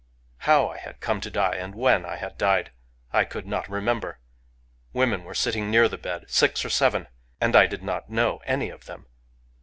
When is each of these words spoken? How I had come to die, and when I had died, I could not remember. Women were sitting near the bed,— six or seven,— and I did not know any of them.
How 0.49 0.69
I 0.69 0.79
had 0.79 0.99
come 0.99 1.21
to 1.21 1.29
die, 1.29 1.57
and 1.57 1.75
when 1.75 2.07
I 2.07 2.15
had 2.15 2.35
died, 2.35 2.71
I 3.13 3.23
could 3.23 3.45
not 3.45 3.69
remember. 3.69 4.19
Women 4.93 5.23
were 5.23 5.35
sitting 5.35 5.69
near 5.69 5.87
the 5.87 5.99
bed,— 5.99 6.25
six 6.41 6.65
or 6.65 6.71
seven,— 6.71 7.07
and 7.39 7.55
I 7.55 7.67
did 7.67 7.83
not 7.83 8.09
know 8.09 8.41
any 8.47 8.71
of 8.71 8.85
them. 8.85 9.05